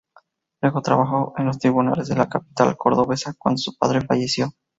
[0.63, 4.49] Luego trabajó en los tribunales de la capital cordobesa cuando su padre falleció.